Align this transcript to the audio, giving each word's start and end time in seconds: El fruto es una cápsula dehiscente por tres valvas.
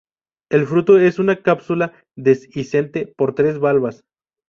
El 0.49 0.65
fruto 0.65 0.97
es 0.97 1.19
una 1.19 1.43
cápsula 1.43 1.93
dehiscente 2.17 3.13
por 3.15 3.35
tres 3.35 3.59
valvas. 3.59 4.03